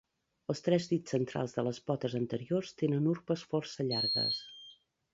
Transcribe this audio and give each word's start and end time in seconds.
Els 0.53 0.61
tres 0.67 0.87
dits 0.93 1.13
centrals 1.15 1.53
de 1.59 1.67
les 1.69 1.81
potes 1.91 2.17
anteriors 2.23 2.75
tenen 2.83 3.13
urpes 3.15 3.47
força 3.55 3.89
llargues. 3.95 4.45